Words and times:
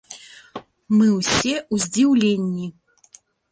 Мы 0.95 1.07
ўсе 1.17 1.53
ў 1.73 1.75
здзіўленні. 1.85 2.67